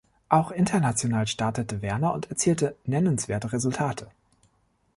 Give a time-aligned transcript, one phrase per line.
[0.29, 4.09] Auch international startete Werner und erzielte nennenswerte Resultate.